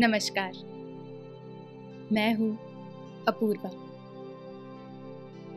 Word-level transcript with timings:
नमस्कार। 0.00 0.52
मैं 2.12 2.34
हूँ 2.34 2.48
अपूर्वा। 3.28 3.70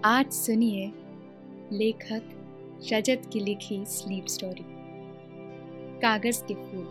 आज 0.06 0.32
सुनिए 0.32 0.92
लेखक 1.72 2.30
रजत 2.94 3.22
की 3.34 3.40
लिखी 3.40 3.86
स्लीप 3.86 4.26
स्टोरी 4.26 4.64
कागज़ 6.00 6.44
के 6.44 6.54
फूल। 6.54 6.86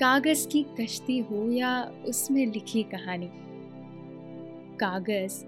कागज़ 0.00 0.48
की 0.48 0.62
कश्ती 0.80 1.18
हो 1.18 1.50
या 1.50 1.92
उसमें 2.08 2.46
लिखी 2.46 2.82
कहानी। 2.82 3.30
कागज़ 4.76 5.44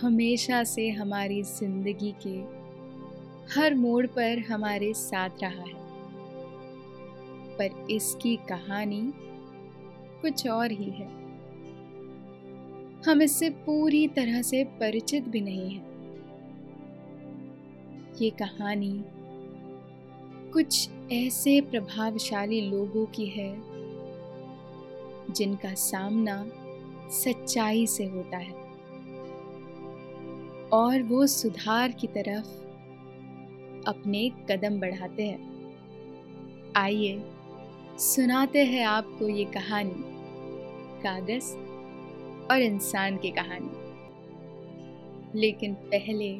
हमेशा 0.00 0.64
से 0.64 0.90
हमारी 0.90 1.42
ज़िंदगी 1.42 2.14
के 2.26 2.38
हर 3.54 3.74
मोड़ 3.74 4.06
पर 4.06 4.38
हमारे 4.38 4.92
साथ 4.94 5.30
रहा 5.42 5.62
है। 5.62 5.81
पर 7.58 7.86
इसकी 7.90 8.36
कहानी 8.36 9.12
कुछ 10.22 10.48
और 10.48 10.70
ही 10.70 10.90
है। 10.90 11.22
हम 13.06 13.22
इससे 13.22 13.50
पूरी 13.50 14.08
तरह 14.08 14.42
से 14.42 14.64
परिचित 14.64 15.28
भी 15.28 15.40
नहीं 15.40 15.70
हैं। 15.70 15.92
ये 18.20 18.30
कहानी 18.30 19.04
कुछ 20.52 20.88
ऐसे 21.12 21.60
प्रभावशाली 21.60 22.60
लोगों 22.60 23.06
की 23.06 23.26
है, 23.26 23.56
जिनका 25.30 25.74
सामना 25.74 26.46
सच्चाई 27.10 27.86
से 27.86 28.06
होता 28.06 28.36
है। 28.36 28.62
और 30.72 31.02
वो 31.02 31.26
सुधार 31.26 31.92
की 31.92 32.06
तरफ़ 32.06 32.46
अपने 33.88 34.32
कदम 34.50 34.80
बढ़ाते 34.80 35.26
हैं। 35.26 35.52
आइए 36.76 37.22
सुनाते 37.98 38.64
हैं 38.64 38.84
आपको 38.84 39.28
ये 39.28 39.44
कहानी, 39.44 39.94
कागज़ 41.02 41.56
और 42.52 42.62
इंसान 42.62 43.16
की 43.16 43.30
कहानी। 43.30 43.82
लेकिन 45.40 45.74
पहले 45.74 46.38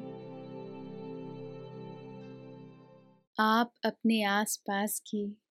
आप 3.38 3.74
अपने 3.84 4.22
आसपास 4.22 5.00
की 5.00 5.42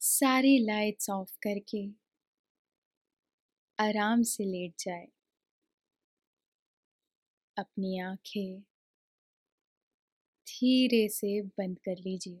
सारी 0.00 0.58
लाइट्स 0.58 1.10
ऑफ़ 1.10 1.38
करके 1.42 1.88
आराम 3.80 4.22
से 4.22 4.44
लेट 4.44 4.74
जाए। 4.78 5.08
अपनी 7.58 8.00
आँखें 8.00 8.60
धीरे 10.46 11.08
से 11.08 11.42
बंद 11.42 11.78
कर 11.78 11.96
लीजिए। 11.98 12.40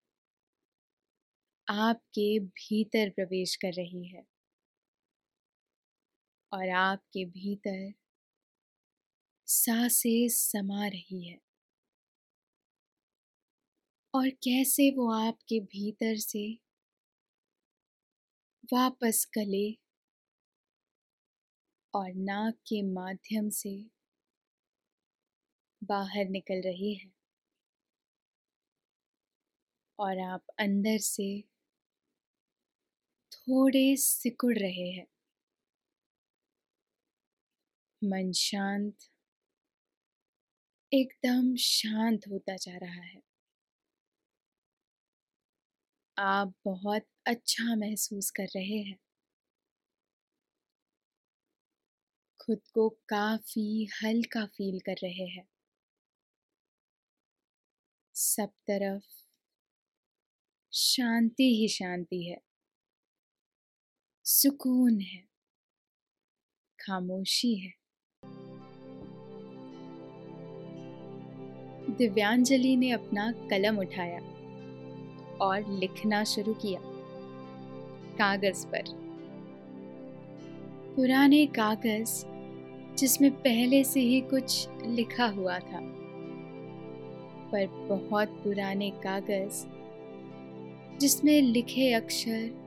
आपके 1.71 2.27
भीतर 2.41 3.09
प्रवेश 3.09 3.55
कर 3.55 3.73
रही 3.73 4.05
है। 4.07 4.23
और 6.51 6.69
आपके 6.71 7.25
भीतर 7.25 7.91
साँसें 9.47 10.27
समा 10.29 10.87
रही 10.87 11.23
है। 11.27 11.37
और 14.13 14.29
कैसे 14.43 14.89
वो 14.91 15.11
आपके 15.13 15.59
भीतर 15.65 16.15
से 16.19 16.47
वापस 18.69 19.25
गले 19.35 19.65
और 21.93 22.11
नाक 22.17 22.53
के 22.67 22.81
माध्यम 22.83 23.49
से 23.53 23.71
बाहर 25.81 26.29
निकल 26.29 26.61
रही 26.61 26.93
है। 26.95 27.11
और 29.99 30.19
आप 30.21 30.43
अंदर 30.59 30.97
से 31.01 31.27
थोड़े 33.47 33.95
सिकुड़ 33.97 34.57
रहे 34.57 34.89
हैं। 34.89 35.05
मन 38.01 38.31
शांत, 38.35 39.09
एकदम 40.91 41.53
शांत 41.59 42.27
होता 42.31 42.55
जा 42.57 42.77
रहा 42.77 43.01
है। 43.03 43.21
आप 46.17 46.53
बहुत 46.65 47.05
अच्छा 47.27 47.75
महसूस 47.75 48.29
कर 48.31 48.45
रहे 48.55 48.77
हैं। 48.79 48.97
खुद 52.39 52.59
को 52.73 52.87
काफ़ी 53.09 53.65
हल्का 53.95 54.45
फील 54.47 54.79
कर 54.79 54.95
रहे 55.03 55.27
हैं। 55.29 55.47
सब 58.15 58.49
तरफ़ 58.67 59.03
शांति 60.73 61.43
ही 61.55 61.67
शांति 61.69 62.23
है। 62.23 62.37
सुकून 64.25 64.99
है, 64.99 65.23
खामोशी 66.79 67.55
है। 67.55 67.73
दिव्यांजलि 71.97 72.75
ने 72.75 72.91
अपना 72.91 73.31
कलम 73.31 73.79
उठाया 73.79 74.19
और 75.41 75.79
लिखना 75.79 76.23
शुरू 76.23 76.53
किया 76.53 76.81
कागज़ 78.17 78.67
पर। 78.67 78.83
पुराने 80.95 81.45
कागज़, 81.45 82.25
जिसमें 82.95 83.31
पहले 83.31 83.83
से 83.83 83.99
ही 83.99 84.21
कुछ 84.21 84.67
लिखा 84.85 85.25
हुआ 85.25 85.59
था, 85.59 85.79
पर 87.51 87.67
बहुत 87.67 88.27
पुराने 88.43 88.89
कागज़, 88.89 89.67
जिसमें 90.97 91.41
लिखे 91.41 91.93
अक्षर 91.93 92.60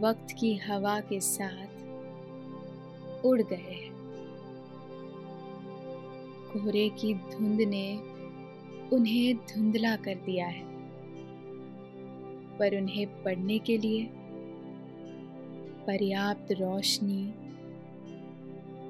वक्त 0.00 0.26
की 0.40 0.56
हवा 0.56 1.00
के 1.00 1.20
साथ 1.20 3.26
उड़ 3.26 3.42
गए 3.42 3.56
हैं। 3.56 3.90
कोहरे 6.52 6.88
की 6.88 7.14
धुंध 7.14 7.60
ने 7.60 7.98
उन्हें 8.92 9.36
धुंधला 9.48 9.96
कर 9.96 10.14
दिया 10.14 10.46
है, 10.46 10.64
पर 12.58 12.78
उन्हें 12.78 13.22
पढ़ने 13.22 13.58
के 13.58 13.78
लिए 13.78 14.08
पर्याप्त 15.86 16.52
रोशनी 16.52 17.34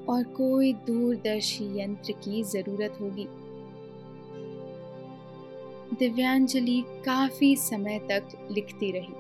और 0.07 0.25
कोई 0.37 0.73
दूरदर्शी 0.87 1.81
यंत्र 1.81 2.13
की 2.25 2.43
ज़रूरत 2.43 2.99
होगी। 3.01 3.27
दिव्यांजलि 5.99 6.85
काफ़ी 7.05 7.57
समय 7.57 7.99
तक 8.11 8.49
लिखती 8.51 8.93
रही। 8.93 9.20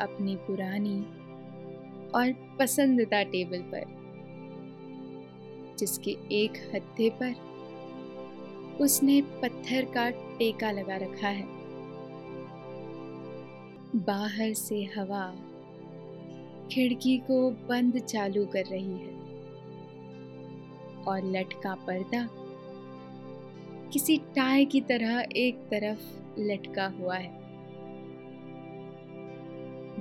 अपनी 0.00 0.36
पुरानी 0.36 0.98
और 2.10 2.32
पसंदीदा 2.58 3.22
टेबल 3.22 3.62
पर, 3.74 3.84
जिसके 5.78 6.16
एक 6.32 6.58
हत्थे 6.74 7.10
पर 7.22 7.34
उसने 8.80 9.20
पत्थर 9.42 9.84
का 9.84 10.10
टेका 10.10 10.70
लगा 10.70 10.96
रखा 10.96 11.28
है। 11.28 11.46
बाहर 13.96 14.52
से 14.52 14.82
हवा 14.96 15.26
खिड़की 16.72 17.16
को 17.18 17.50
बंद 17.50 17.98
चालू 17.98 18.46
कर 18.46 18.64
रही 18.64 18.98
है 18.98 19.18
और 21.04 21.30
लटका 21.30 21.74
पर्दा 21.74 22.28
किसी 23.92 24.16
टाई 24.36 24.64
की 24.64 24.80
तरह 24.80 25.24
एक 25.36 25.56
तरफ़ 25.70 26.40
लटका 26.40 26.86
हुआ 26.88 27.16
है। 27.16 27.39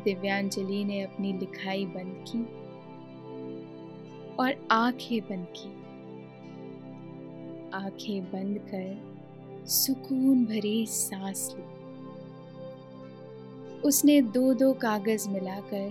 दिव्यांजलि 0.04 0.84
ने 0.84 1.02
अपनी 1.02 1.34
लिखाई 1.34 1.86
बंद 1.86 2.26
की 2.28 2.44
और 4.36 4.68
आँखें 4.72 5.22
बंद 5.22 5.48
की। 5.58 5.70
आँखें 7.74 8.24
बंद 8.24 8.60
कर 8.74 9.66
सुकून 9.68 10.46
भरी 10.46 10.86
सांस 10.86 11.56
ली। 11.58 11.64
उसने 13.80 14.22
दो 14.22 14.54
दो 14.54 14.74
कागज़ 14.74 15.30
मिलाकर 15.30 15.90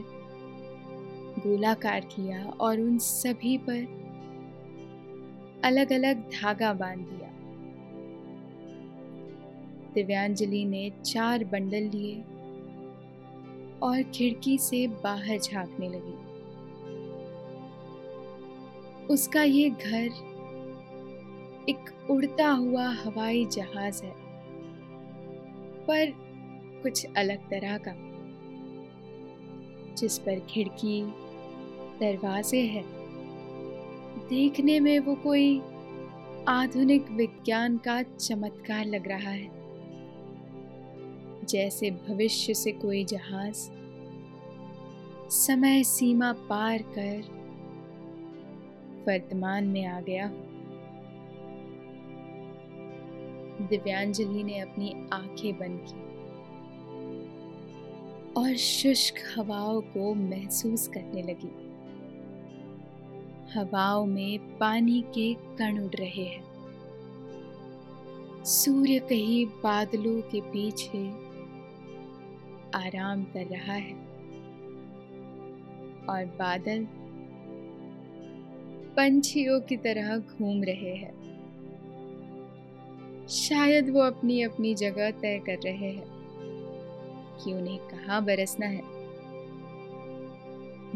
गोलाकार 1.38 2.00
किया 2.00 2.44
और 2.44 2.80
उन 2.80 2.98
सभी 2.98 3.58
पर 3.58 3.98
अलग 5.64 5.92
अलग 5.92 6.30
धागा 6.30 6.72
बाँध 6.72 6.98
दिया। 6.98 7.28
दिव्यांजलि 9.94 10.64
ने 10.64 10.90
चार 11.04 11.44
बंडल 11.44 11.82
लिए 11.82 12.24
और 13.82 14.02
खिड़की 14.02 14.58
से 14.58 14.86
बाहर 14.86 15.38
झांकने 15.38 15.88
लगी। 15.88 16.16
उसका 19.06 19.42
ये 19.42 19.70
घर 19.70 20.10
एक 21.68 22.10
उड़ता 22.10 22.48
हुआ 22.50 22.88
हवाई 22.94 23.44
जहाज़ 23.44 24.02
है, 24.04 24.12
पर 25.86 26.12
कुछ 26.82 27.06
अलग 27.16 27.48
तरह 27.50 27.78
का, 27.78 27.94
जिस 29.94 30.18
पर 30.18 30.40
खिड़की, 30.40 31.02
दरवाजे 32.00 32.60
हैं। 32.60 32.84
देखने 34.28 34.80
में 34.80 34.98
वो 34.98 35.14
कोई 35.14 35.60
आधुनिक 36.48 37.10
विज्ञान 37.10 37.76
का 37.78 38.02
चमत्कार 38.02 38.84
लग 38.84 39.08
रहा 39.08 39.30
है। 39.30 39.57
जैसे 41.48 41.90
भविष्य 41.90 42.54
से 42.54 42.72
कोई 42.72 43.04
जहाज़। 43.04 43.70
समय 45.30 45.84
सीमा 45.84 46.32
पार 46.32 46.82
कर 46.82 47.38
वर्तमान 49.08 49.64
में 49.64 49.86
आ 49.86 50.00
गया 50.00 50.32
दिव्यांजलि 53.66 54.42
ने 54.42 54.58
अपनी 54.58 55.08
आँखें 55.12 55.58
बंद 55.58 55.86
की 55.88 56.08
और 58.40 58.56
शुष्क 58.56 59.14
हवाओं 59.36 59.80
को 59.80 60.14
महसूस 60.14 60.88
करने 60.88 61.22
लगी। 61.22 61.68
हवाओं 63.58 64.06
में 64.06 64.58
पानी 64.58 65.02
के 65.02 65.34
कण 65.34 65.84
उड़ 65.84 65.94
रहे 65.94 66.24
हैं। 66.24 66.48
सूर्य 68.44 68.98
कहीं 68.98 69.46
बादलों 69.46 70.20
के 70.20 70.40
पीछे 70.40 71.27
आराम 72.78 73.24
कर 73.24 73.46
रहा 73.46 73.72
है। 73.72 73.92
और 76.08 76.24
बादल 76.24 76.86
पंछियों 78.96 79.60
की 79.60 79.76
तरह 79.76 80.18
घूम 80.18 80.62
रहे 80.62 80.94
हैं। 80.94 81.28
शायद 83.28 83.90
वो 83.90 84.00
अपनी 84.00 84.42
अपनी 84.42 84.74
जगह 84.74 85.10
तय 85.10 85.38
कर 85.38 85.56
रहे 85.64 85.92
हैं। 85.92 86.18
कि 87.44 87.52
उन्हें 87.52 87.78
कहाँ 87.78 88.24
बरसना 88.24 88.66
है। 88.66 88.82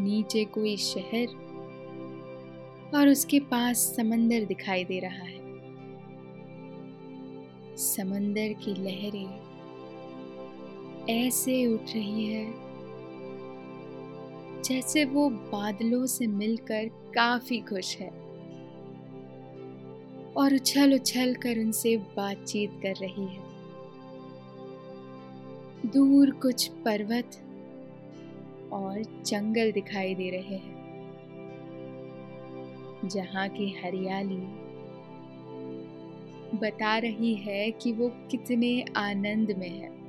नीचे 0.03 0.45
कोई 0.45 0.77
शहर 0.77 1.27
और 2.95 3.07
उसके 3.07 3.39
पास 3.39 3.77
समंदर 3.77 4.45
दिखाई 4.45 4.83
दे 4.83 4.99
रहा 4.99 5.23
है। 5.23 5.43
समंदर 7.77 8.53
की 8.53 8.71
लहरें 8.71 9.42
ऐसे 11.09 11.65
उठ 11.65 11.81
रही 11.81 12.25
है। 12.25 12.53
जैसे 14.61 15.05
वो 15.05 15.29
बादलों 15.29 16.05
से 16.05 16.27
मिलकर 16.27 16.87
काफ़ी 16.87 17.59
खुश 17.59 17.97
है। 17.97 18.09
और 20.37 20.53
उछल 20.53 20.93
उछल 20.93 21.33
कर 21.33 21.59
उनसे 21.59 21.97
बातचीत 21.97 22.71
कर 22.83 22.95
रही 22.95 23.25
है। 23.25 23.43
दूर 25.89 26.31
कुछ 26.31 26.67
पर्वत 26.67 27.31
और 28.73 29.23
जंगल 29.25 29.71
दिखाई 29.71 30.15
दे 30.15 30.29
रहे 30.29 30.55
हैं, 30.55 30.73
जहाँ 33.05 33.49
की 33.49 33.69
हरियाली 33.71 34.63
बता 36.57 36.97
रही 36.97 37.35
है 37.35 37.71
कि 37.71 37.93
वो 37.93 38.11
कितने 38.31 38.85
आनंद 38.97 39.51
में 39.51 39.69
है। 39.69 40.02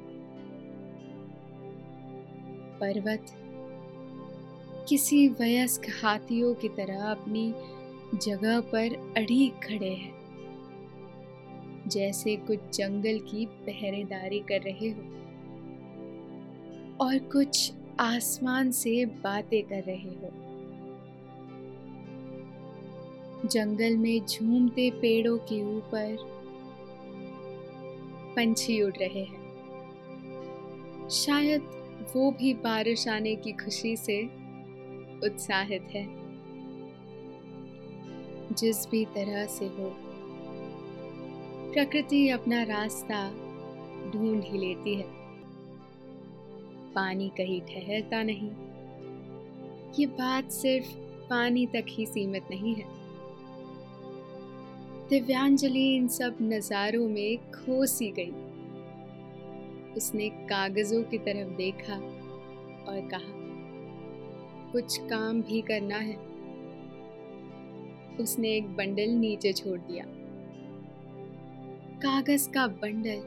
पर्वत। 2.80 3.26
किसी 4.88 5.28
वयस्क 5.28 5.82
हाथियों 6.02 6.54
की 6.54 6.68
तरह 6.68 7.02
अपनी 7.02 7.54
जगह 8.18 8.60
पर 8.60 9.14
अड़ी 9.16 9.48
खड़े 9.48 9.94
हैं। 9.94 10.14
जैसे 11.86 12.36
कुछ 12.36 12.58
जंगल 12.58 13.18
की 13.18 13.46
पहरेदारी 13.46 14.38
कर 14.38 14.60
रहे 14.60 14.88
हो। 14.88 15.02
और 17.04 17.18
कुछ 17.18 17.72
आसमान 18.00 18.70
से 18.70 19.06
बातें 19.06 19.62
कर 19.62 19.82
रहे 19.82 20.08
हो। 20.08 20.44
जंगल 23.48 23.96
में 23.96 24.26
झूमते 24.26 24.90
पेड़ों 24.90 25.38
के 25.38 25.76
ऊपर 25.76 26.16
पंछी 28.36 28.82
उड़ 28.82 28.94
रहे 28.94 29.22
हैं। 29.22 29.44
शायद 31.10 31.83
वो 32.15 32.31
भी 32.31 32.55
बारिश 32.55 33.08
आने 33.08 33.34
की 33.37 33.53
खुशी 33.53 33.96
से 33.96 34.23
उत्साहित 35.27 35.82
है। 35.82 36.06
जिस 38.55 38.87
भी 38.89 39.05
तरह 39.05 39.46
से 39.46 39.65
हो, 39.65 39.91
प्रकृति 41.73 42.29
अपना 42.29 42.63
रास्ता 42.63 43.29
ढूंढ 44.11 44.43
ही 44.44 44.58
लेती 44.58 44.94
है। 44.94 45.06
पानी 46.94 47.29
कहीं 47.29 47.61
ठहरता 47.61 48.23
नहीं। 48.23 48.51
ये 49.99 50.06
बात 50.06 50.51
सिर्फ़ 50.53 50.96
पानी 51.31 51.67
तक 51.67 51.84
ही 51.89 52.06
सीमित 52.06 52.44
नहीं 52.51 52.75
है। 52.75 52.84
दिव्यांजलि 55.08 55.96
इन 55.96 56.08
सब 56.08 56.37
नज़ारों 56.43 57.08
में 57.08 57.37
खो 57.37 57.87
सी 57.87 58.11
गई। 58.11 58.32
उसने 59.96 60.29
कागजों 60.29 61.03
की 61.03 61.19
तरफ़ 61.19 61.48
देखा 61.48 61.94
और 62.89 63.08
कहा, 63.08 63.32
कुछ 64.72 64.98
काम 64.98 65.43
भी 65.43 65.60
करना 65.60 65.96
है। 65.96 66.17
उसने 68.20 68.48
एक 68.48 68.69
बंडल 68.77 69.10
नीचे 69.10 69.53
छोड़ 69.53 69.81
दिया। 69.81 70.05
कागज़ 71.98 72.51
का 72.51 72.67
बंडल 72.67 73.20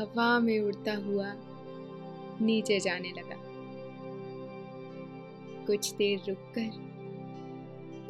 हवा 0.00 0.38
में 0.38 0.60
उड़ता 0.60 0.94
हुआ 0.94 1.32
नीचे 2.40 2.80
जाने 2.80 3.08
लगा। 3.08 3.36
कुछ 5.66 5.94
देर 5.94 6.22
रुककर 6.28 6.90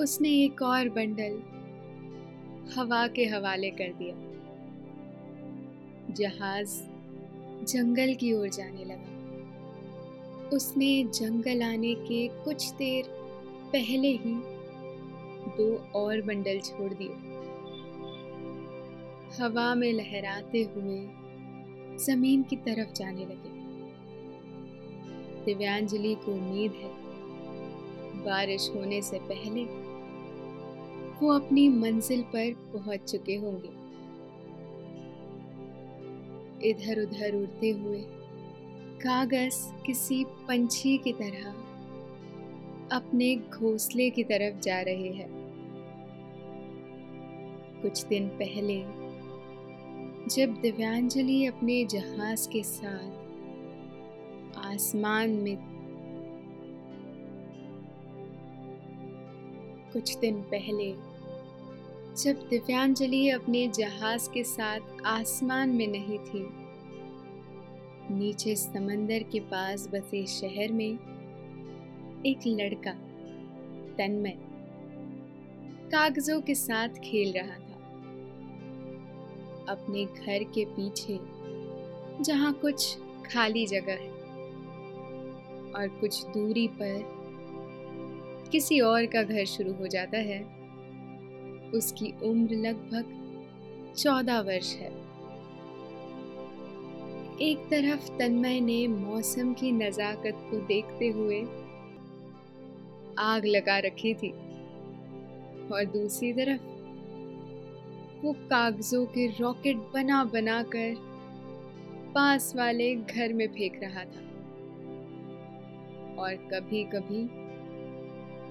उसने 0.00 0.28
एक 0.28 0.62
और 0.62 0.88
बंडल 0.88 1.42
हवा 2.76 3.06
के 3.08 3.24
हवाले 3.24 3.70
कर 3.70 3.92
दिया। 3.92 4.14
जहाज़ 6.14 6.89
जंगल 7.70 8.14
की 8.14 8.32
ओर 8.32 8.48
जाने 8.48 8.84
लगा। 8.84 10.56
उसने 10.56 10.92
जंगल 11.04 11.62
आने 11.62 11.94
के 11.94 12.26
कुछ 12.44 12.70
देर 12.72 13.08
पहले 13.72 14.08
ही 14.16 14.34
दो 15.56 15.66
और 15.94 16.22
बंडल 16.22 16.58
छोड़ 16.60 16.92
दिए। 16.92 17.14
हवा 19.40 19.74
में 19.74 19.92
लहराते 19.92 20.62
हुए 20.62 21.00
ज़मीन 21.96 22.42
की 22.42 22.56
तरफ़ 22.56 22.92
जाने 22.92 23.24
लगे। 23.24 23.58
दिव्यांजलि 25.44 26.14
को 26.14 26.32
उम्मीद 26.32 26.72
है, 26.72 26.90
बारिश 28.24 28.70
होने 28.74 29.02
से 29.02 29.18
पहले 29.22 29.64
वो 31.20 31.32
अपनी 31.32 31.68
मंजिल 31.68 32.22
पर 32.22 32.52
पहुँच 32.72 33.10
चुके 33.12 33.36
होंगे। 33.36 33.79
इधर 36.64 37.00
उधर 37.02 37.34
उड़ते 37.34 37.70
हुए। 37.70 38.00
कागज़ 39.00 39.82
किसी 39.82 40.24
पंछी 40.24 40.98
की 40.98 41.12
तरह 41.12 41.50
अपने 42.96 43.36
घोंसले 43.36 44.10
की 44.10 44.24
तरफ़ 44.24 44.60
जा 44.60 44.80
रहे 44.80 45.08
हैं। 45.08 45.28
कुछ 47.82 48.04
दिन 48.04 48.28
पहले, 48.28 48.80
जब 50.36 50.60
दिव्यांजलि 50.60 51.46
अपने 51.46 51.84
जहाज़ 51.84 52.48
के 52.48 52.62
साथ 52.62 53.10
आसमान 54.56 55.30
में 55.30 55.56
कुछ 59.92 60.16
दिन 60.18 60.42
पहले 60.42 61.09
जब 62.24 62.48
दिव्यांजलि 62.48 63.30
अपने 63.30 63.68
जहाज़ 63.68 64.30
के 64.30 64.44
साथ 64.44 64.80
आसमान 65.06 65.70
में 65.70 65.86
नहीं 65.86 66.18
थी। 66.18 66.48
नीचे 68.14 68.56
समंदर 68.56 69.22
के 69.22 69.40
पास 69.40 69.88
बसे 69.88 70.26
शहर 70.26 70.72
में 70.72 70.98
एक 72.26 72.46
लड़का, 72.46 72.92
तन्मय, 73.98 74.36
कागजों 75.90 76.40
के 76.40 76.54
साथ 76.54 76.88
खेल 76.88 77.32
रहा 77.32 77.58
था। 77.58 77.78
अपने 79.68 80.04
घर 80.04 80.44
के 80.44 80.64
पीछे, 80.64 81.18
जहाँ 82.24 82.52
कुछ 82.52 82.98
खाली 83.26 83.66
जगह 83.66 83.92
है 83.92 84.10
और 85.72 85.98
कुछ 86.00 86.24
दूरी 86.24 86.68
पर 86.68 87.20
किसी 88.52 88.80
और 88.80 89.06
का 89.06 89.22
घर 89.22 89.44
शुरू 89.44 89.72
हो 89.74 89.86
जाता 89.86 90.18
है 90.18 90.59
उसकी 91.74 92.12
उम्र 92.22 92.56
लगभग 92.56 93.04
चौदह 93.96 94.40
वर्ष 94.40 94.74
है। 94.76 94.90
एक 97.42 97.58
तरफ़ 97.70 98.08
तन्मय 98.18 98.60
ने 98.60 98.86
मौसम 98.86 99.52
की 99.54 99.72
नज़ाकत 99.72 100.48
को 100.50 100.56
देखते 100.66 101.08
हुए 101.08 101.40
आग 103.18 103.46
लगा 103.46 103.78
रखी 103.78 104.14
थी 104.14 104.30
और 105.70 105.84
दूसरी 105.84 106.32
तरफ़ 106.32 106.68
वो 108.22 108.32
कागजों 108.32 109.04
के 109.06 109.26
रॉकेट 109.26 109.76
बना 109.94 110.24
बना 110.24 110.62
कर 110.62 110.94
पास 112.14 112.52
वाले 112.56 112.94
घर 112.94 113.32
में 113.32 113.46
फेंक 113.48 113.80
रहा 113.82 114.04
था। 114.04 114.28
और 116.18 116.34
कभी 116.52 116.84
कभी 116.84 117.22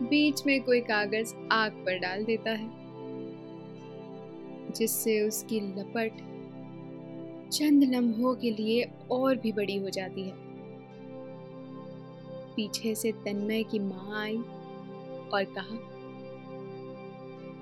बीच 0.07 0.45
में 0.45 0.61
कोई 0.63 0.81
कागज़ 0.81 1.33
आग 1.51 1.71
पर 1.85 1.99
डाल 1.99 2.23
देता 2.23 2.51
है। 2.51 2.78
जिससे 4.71 5.21
उसकी 5.21 5.59
लपट 5.59 6.11
चंद 7.51 7.83
लम्हों 7.83 8.35
के 8.35 8.51
लिए 8.51 8.89
और 9.11 9.35
भी 9.35 9.51
बड़ी 9.51 9.77
हो 9.77 9.89
जाती 9.89 10.21
है। 10.21 10.33
पीछे 12.55 12.95
से 12.95 13.11
तन्मय 13.11 13.63
की 13.63 13.79
माँ 13.79 14.21
आई 14.21 14.37
और 15.33 15.43
कहा, 15.57 15.77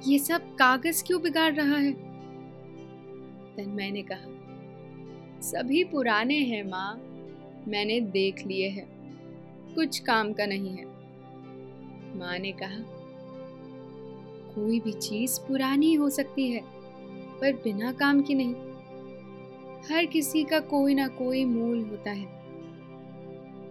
ये 0.07 0.19
सब 0.19 0.55
कागज़ 0.55 1.03
क्यों 1.03 1.21
बिगाड़ 1.21 1.53
रहा 1.53 1.77
है? 1.77 1.91
तन्मय 3.55 3.91
ने 3.91 4.01
कहा, 4.01 4.35
सभी 5.41 5.83
पुराने 5.83 6.35
हैं 6.35 6.63
माँ, 6.63 7.01
मैंने 7.67 7.99
देख 8.01 8.45
लिए 8.47 8.69
हैं, 8.69 8.87
कुछ 9.75 9.99
काम 9.99 10.33
का 10.33 10.45
नहीं 10.45 10.69
है। 10.69 10.85
माँ 12.17 12.37
ने 12.39 12.51
कहा, 12.51 12.83
कोई 14.55 14.79
भी 14.79 14.91
चीज़ 14.91 15.39
पुरानी 15.39 15.93
हो 15.93 16.09
सकती 16.09 16.51
है। 16.51 16.76
पर 17.41 17.53
बिना 17.53 17.91
काम 17.91 18.21
की 18.21 18.33
नहीं। 18.33 18.55
हर 19.91 20.05
किसी 20.05 20.43
का 20.43 20.59
कोई 20.59 20.95
ना 20.95 21.07
कोई 21.07 21.45
मूल 21.45 21.83
होता 21.83 22.11
है। 22.11 22.37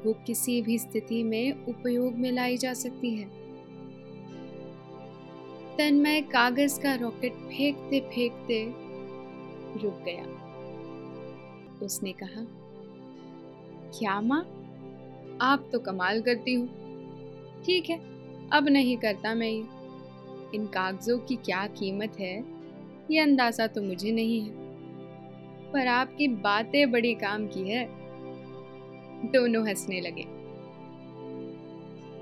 वो 0.05 0.13
किसी 0.27 0.63
भी 0.63 0.79
स्थिति 0.79 1.23
में 1.23 1.67
उपयोग 1.67 2.15
में 2.15 2.33
लाई 2.33 2.57
जा 2.57 2.73
सकती 2.73 3.15
है। 3.15 3.25
तन्मय 5.79 6.21
कागज़ 6.21 6.81
का 6.81 6.95
रॉकेट 6.95 7.33
फेंकते 7.33 8.01
फेंकते 8.01 8.73
रुक 9.83 10.03
गया। 10.05 10.47
उसने 11.83 12.13
कहा, 12.13 12.47
क्या 13.99 14.21
माँ? 14.21 14.41
आप 15.41 15.69
तो 15.73 15.79
कमाल 15.79 16.23
करती 16.23 16.55
हो। 16.55 16.67
ठीक 17.65 17.91
है, 17.91 17.99
अब 18.51 18.69
नहीं 18.69 18.97
करता 18.97 19.35
मैं 19.35 19.49
ये। 19.49 19.65
इन 20.55 20.67
कागजों 20.67 21.19
की 21.19 21.37
क्या 21.37 21.67
कीमत 21.67 22.17
है? 22.21 22.56
ये 23.11 23.19
अंदाज़ा 23.19 23.67
तो 23.67 23.83
मुझे 23.83 24.13
नहीं 24.13 24.41
है। 24.41 24.51
पर 25.73 25.87
आपकी 25.87 26.29
बातें 26.29 26.91
बड़ी 26.91 27.15
काम 27.15 27.47
की 27.47 27.69
है। 27.71 27.87
दोनों 29.27 29.69
हंसने 29.69 30.01
लगे। 30.01 30.25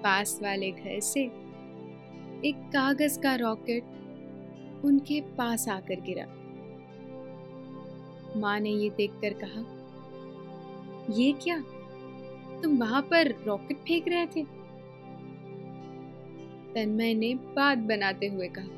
पास 0.03 0.39
वाले 0.43 0.71
घर 0.71 1.01
से 1.01 1.21
एक 2.45 2.57
कागज़ 2.69 3.19
का 3.21 3.35
रॉकेट 3.35 3.85
उनके 4.85 5.21
पास 5.21 5.69
आकर 5.69 6.01
गिरा। 6.01 6.27
माँ 8.37 8.61
ने 8.61 8.71
ये 8.71 8.91
देखकर 8.91 9.33
कहा, 9.33 9.65
ये 11.13 11.33
क्या? 11.33 11.59
तुम 12.63 12.77
वहाँ 12.79 13.03
पर 13.03 13.35
रॉकेट 13.47 13.77
फेंक 13.79 14.09
रहे 14.09 14.27
थे? 14.27 14.45
तन्मय 16.75 17.15
ने 17.15 17.35
बात 17.35 17.79
बनाते 17.79 18.27
हुए 18.27 18.49
कहा, 18.49 18.69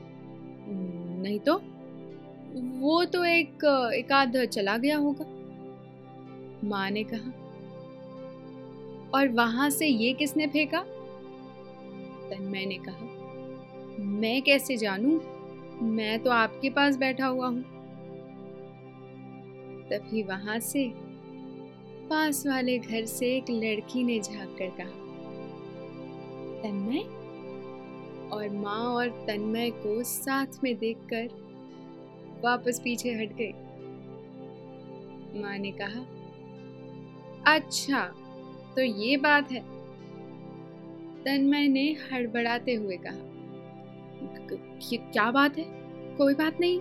नहीं 1.22 1.38
तो? 1.40 1.62
वो 2.56 3.04
तो 3.04 3.24
एक 3.24 3.64
एक 3.94 4.12
आध 4.12 4.36
चला 4.44 4.76
गया 4.76 4.96
होगा। 4.96 5.24
माँ 6.68 6.90
ने 6.90 7.04
कहा, 7.04 7.30
और 9.14 9.28
वहाँ 9.28 9.70
से 9.70 9.86
ये 9.86 10.12
किसने 10.12 10.46
फेंका? 10.46 10.80
तन्मय 12.30 12.66
ने 12.66 12.78
कहा, 12.78 13.06
मैं 13.98 14.40
कैसे 14.42 14.76
जानूं? 14.76 15.18
मैं 15.86 16.18
तो 16.22 16.30
आपके 16.30 16.70
पास 16.70 16.96
बैठा 16.96 17.26
हुआ 17.26 17.46
हूँ। 17.46 17.62
तभी 19.90 20.22
वहाँ 20.22 20.58
से 20.60 20.88
पास 22.10 22.46
वाले 22.46 22.78
घर 22.78 23.04
से 23.04 23.36
एक 23.36 23.50
लड़की 23.50 24.04
ने 24.04 24.20
झाँक 24.20 24.56
कर 24.58 24.70
कहा, 24.80 24.90
तन्मय? 26.62 27.02
और 28.32 28.48
माँ 28.50 28.84
और 28.84 29.08
तन्मय 29.26 29.70
को 29.70 30.02
साथ 30.02 30.62
में 30.64 30.76
देखकर 30.78 31.28
वापस 32.44 32.80
पीछे 32.84 33.10
हट 33.10 33.32
गई। 33.32 33.52
माँ 35.40 35.58
ने 35.58 35.70
कहा 35.70 36.00
अच्छा 37.54 38.02
तो 38.76 38.82
ये 38.82 39.16
बात 39.16 39.52
है। 39.52 39.60
तन्मय 41.24 41.68
ने 41.68 41.96
हड़बड़ाते 42.12 42.74
हुए 42.74 42.96
कहा 42.96 43.26
क्या 45.12 45.30
बात 45.30 45.58
है? 45.58 45.64
कोई 46.16 46.34
बात 46.34 46.60
नहीं। 46.60 46.80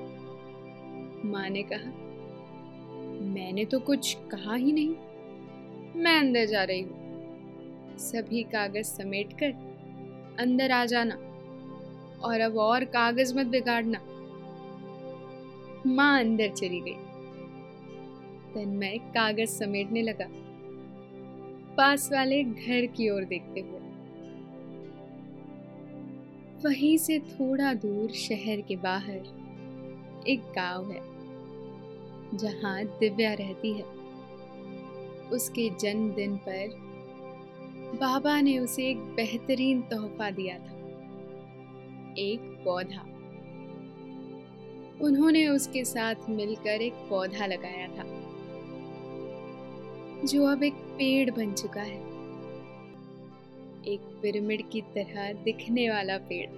माँ 1.32 1.50
ने 1.50 1.64
कहा, 1.64 1.92
मैंने 3.26 3.66
तो 3.66 3.80
कुछ 3.80 4.14
कहा 4.14 4.56
ही 4.56 4.72
नहीं। 4.72 4.96
मैं 6.02 6.20
अंदर 6.20 6.46
जा 6.46 6.64
रही 6.64 6.82
हूँ। 6.82 7.98
सभी 7.98 8.44
कागज़ 8.44 8.86
समेटकर 8.86 9.50
अंदर 10.40 10.72
आ 10.72 10.86
जाना 10.86 11.16
और 12.20 12.40
अब 12.40 12.58
और 12.58 12.86
कागज़ 12.86 13.38
मत 13.38 13.46
बिगाड़ना। 13.46 14.15
माँ 15.86 16.20
अंदर 16.20 16.52
चली 16.52 16.82
गई। 16.82 16.96
तन्मय 18.54 18.98
कागज़ 18.98 19.50
समेटने 19.50 20.02
लगा। 20.02 20.26
पास 21.76 22.10
वाले 22.12 22.44
घर 22.44 22.86
की 22.86 23.10
ओर 23.10 23.24
देखते 23.24 23.60
हुए। 23.60 23.80
वहीं 26.66 26.98
से 26.98 27.20
थोड़ा 27.20 27.74
दूर 27.74 28.12
शहर 28.12 28.62
के 28.62 28.76
बाहर 28.76 29.20
एक 30.28 30.40
गाँव 30.40 30.92
है, 30.92 31.02
जहाँ 32.38 32.86
दिव्या 32.86 33.34
रहती 33.34 33.74
है। 33.74 33.84
उसके 35.32 35.70
जन्मदिन 35.70 36.38
पर 36.38 36.68
बाबा 38.02 38.42
ने 38.42 38.60
उसे 38.60 38.90
एक 38.90 38.98
बेहतरीन 38.98 39.82
तोहफा 39.82 40.32
दिया 40.32 40.58
था। 40.58 40.76
एक 42.18 42.62
पौधा। 42.66 43.15
उन्होंने 45.02 45.48
उसके 45.48 45.84
साथ 45.86 46.30
मिलकर 46.30 46.82
एक 46.82 46.94
पौधा 47.10 47.46
लगाया 47.46 47.88
था, 47.88 48.04
जो 50.26 50.46
अब 50.46 50.64
एक 50.64 50.74
पेड़ 50.74 51.32
बन 51.32 51.54
चुका 51.54 51.82
है। 51.82 52.00
एक 53.86 54.02
पिरामिड 54.22 54.70
की 54.70 54.82
तरह 54.82 55.34
दिखने 55.34 55.90
वाला 55.90 56.18
पेड़, 56.18 56.50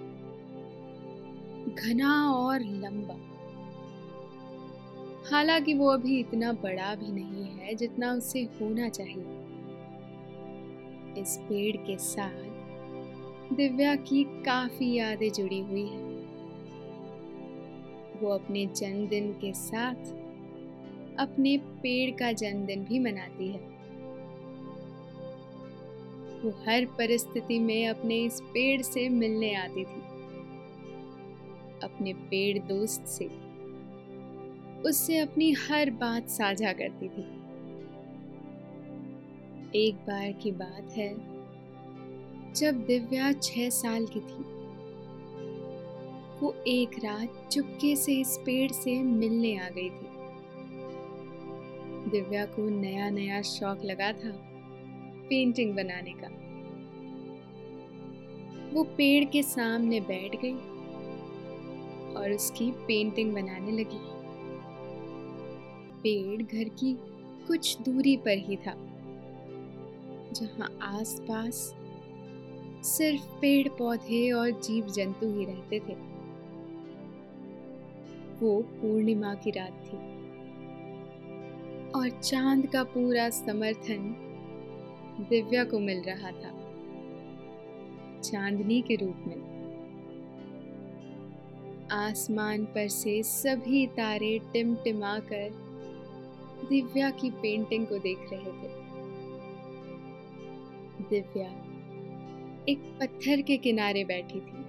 घना 1.73 2.31
और 2.31 2.59
लंबा। 2.59 3.17
हालाँकि 5.31 5.73
वो 5.73 5.87
अभी 5.87 6.19
इतना 6.19 6.51
बड़ा 6.53 6.95
भी 6.95 7.11
नहीं 7.11 7.45
है 7.45 7.75
जितना 7.75 8.13
उसे 8.13 8.41
होना 8.61 8.89
चाहिए। 8.89 9.25
इस 11.21 11.37
पेड़ 11.37 11.77
के 11.77 11.97
साथ 11.97 13.53
दिव्या 13.53 13.95
की 13.95 14.23
काफ़ी 14.23 14.93
यादें 14.93 15.31
जुड़ी 15.31 15.59
हुई 15.61 15.85
है। 15.85 16.06
वो 18.21 18.29
अपने 18.29 18.65
जन्मदिन 18.65 19.31
के 19.31 19.53
साथ 19.53 19.95
अपने 21.19 21.57
पेड़ 21.57 22.11
का 22.15 22.31
जन्मदिन 22.31 22.83
भी 22.83 22.99
मनाती 22.99 23.47
है। 23.47 23.77
वो 26.37 26.49
हर 26.49 26.85
परिस्थिति 26.85 27.59
में 27.59 27.87
अपने 27.87 28.15
इस 28.15 28.41
पेड़ 28.41 28.81
से 28.81 29.09
मिलने 29.09 29.53
आती 29.55 29.83
थी। 29.83 30.01
अपने 31.83 32.13
पेड़ 32.13 32.59
दोस्त 32.59 33.05
से। 33.05 33.29
उससे 34.81 35.17
अपनी 35.17 35.51
हर 35.51 35.89
बात 35.89 36.29
साझा 36.29 36.73
करती 36.73 37.09
थी। 37.09 37.37
एक 39.87 39.95
बार 39.95 40.31
की 40.31 40.51
बात 40.51 40.91
है, 40.91 41.13
जब 42.53 42.85
दिव्या 42.85 43.31
छह 43.31 43.69
साल 43.69 44.05
की 44.05 44.19
थी। 44.19 44.46
वो 46.41 46.53
एक 46.67 46.97
रात 47.03 47.49
चुपके 47.51 47.95
से 47.95 48.13
इस 48.13 48.37
पेड़ 48.37 48.71
से 48.71 49.01
मिलने 49.03 49.55
आ 49.57 49.69
गई 49.69 49.89
थी। 49.89 50.07
दिव्या 52.09 52.45
को 52.45 52.69
नया 52.69 53.09
नया 53.09 53.41
शौक 53.41 53.83
लगा 53.85 54.11
था 54.13 54.31
पेंटिंग 55.29 55.73
बनाने 55.75 56.13
का। 56.13 56.27
वो 58.73 58.83
पेड़ 58.97 59.25
के 59.25 59.43
सामने 59.43 59.99
बैठ 60.01 60.35
गई 60.35 60.53
और 62.13 62.31
उसकी 62.31 62.71
पेंटिंग 62.87 63.33
बनाने 63.33 63.71
लगी। 63.71 63.99
पेड़ 66.03 66.41
घर 66.41 66.69
की 66.69 66.93
कुछ 67.47 67.77
दूरी 67.81 68.15
पर 68.17 68.37
ही 68.39 68.55
था, 68.55 68.73
जहाँ 70.33 70.69
आसपास 70.81 71.55
सिर्फ़ 72.87 73.27
पेड़ 73.41 73.67
पौधे 73.69 74.29
और 74.31 74.51
जीव 74.61 74.87
जंतु 74.87 75.29
ही 75.29 75.45
रहते 75.45 75.79
थे। 75.79 76.06
वो 78.41 78.61
पूर्णिमा 78.61 79.33
की 79.35 79.51
रात 79.51 79.81
थी। 79.83 79.97
और 81.91 82.09
चाँद 82.21 82.65
का 82.67 82.83
पूरा 82.83 83.29
समर्थन 83.29 84.15
दिव्या 85.29 85.63
को 85.63 85.79
मिल 85.79 86.01
रहा 86.01 86.31
था, 86.31 86.51
चांदनी 88.21 88.81
के 88.81 88.95
रूप 88.95 89.23
में। 89.27 89.45
आसमान 91.91 92.65
पर 92.65 92.87
से 92.87 93.21
सभी 93.23 93.85
तारे 93.87 94.39
टिमटिमा 94.53 95.19
कर 95.19 95.49
दिव्या 96.69 97.09
की 97.09 97.29
पेंटिंग 97.31 97.87
को 97.87 97.97
देख 97.97 98.19
रहे 98.33 98.51
थे। 98.53 98.75
दिव्या 101.09 101.49
एक 102.69 102.79
पत्थर 102.99 103.41
के 103.41 103.57
किनारे 103.57 104.03
बैठी 104.05 104.39
थी, 104.39 104.63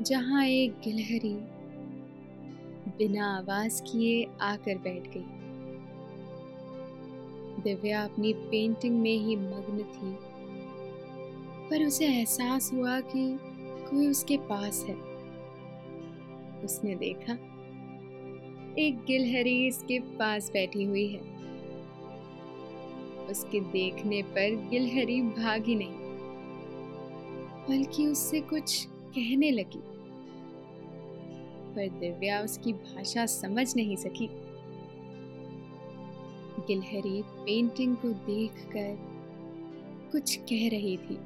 जहाँ 0.00 0.44
एक 0.46 0.72
गिलहरी 0.84 1.34
बिना 3.00 3.26
आवाज़ 3.36 3.82
किए 3.82 4.24
आकर 4.40 4.78
बैठ 4.78 5.06
गई। 5.08 5.24
दिव्या 7.62 8.02
अपनी 8.04 8.32
पेंटिंग 8.32 8.98
में 9.00 9.16
ही 9.18 9.36
मग्न 9.36 9.84
थी, 9.84 10.10
पर 11.70 11.84
उसे 11.86 12.06
एहसास 12.06 12.70
हुआ 12.72 12.98
कि 13.00 13.22
कोई 13.90 14.06
उसके 14.06 14.36
पास 14.36 14.84
है। 14.88 14.94
उसने 16.64 16.94
देखा, 16.94 17.32
एक 18.78 19.04
गिलहरी 19.06 19.66
इसके 19.66 19.98
पास 19.98 20.50
बैठी 20.52 20.84
हुई 20.84 21.06
है। 21.06 21.20
उसके 23.30 23.60
देखने 23.60 24.22
पर 24.22 24.68
गिलहरी 24.70 25.20
भागी 25.22 25.74
नहीं, 25.74 25.94
बल्कि 27.68 28.06
उससे 28.06 28.40
कुछ 28.40 28.84
कहने 28.86 29.50
लगी। 29.50 29.82
पर 31.80 31.88
दिव्या 31.88 32.40
उसकी 32.40 32.72
भाषा 32.72 33.26
समझ 33.26 33.76
नहीं 33.76 33.96
सकी। 33.96 34.26
गिलहरी 36.66 37.22
पेंटिंग 37.22 37.96
को 37.96 38.08
देखकर 38.08 38.98
कुछ 40.12 40.36
कह 40.36 40.68
रही 40.68 40.96
थी। 40.96 41.18